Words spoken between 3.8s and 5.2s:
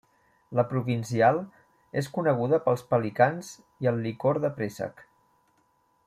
i el licor de préssec.